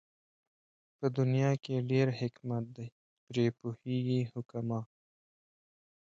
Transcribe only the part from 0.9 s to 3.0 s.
په دنيا کې ډېر حکمت دئ